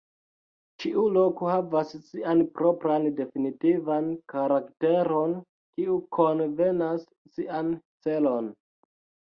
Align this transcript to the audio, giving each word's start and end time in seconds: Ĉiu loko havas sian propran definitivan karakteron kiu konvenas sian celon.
Ĉiu 0.83 1.01
loko 1.17 1.49
havas 1.53 1.91
sian 2.07 2.41
propran 2.55 3.05
definitivan 3.21 4.09
karakteron 4.35 5.37
kiu 5.77 6.01
konvenas 6.21 7.07
sian 7.39 7.75
celon. 8.09 8.53